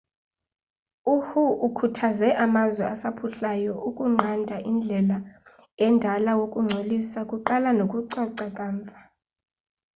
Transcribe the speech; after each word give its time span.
u-hu 1.13 1.43
ukhuthaze 1.67 2.29
amazwe 2.45 2.83
asaphuhlayo 2.93 3.73
ukunqandaindlela 3.89 5.17
endala 5.85 6.31
wokungcolisa 6.39 7.19
kuqala 7.29 7.69
nokucoca 7.77 8.45
kamva 8.57 8.99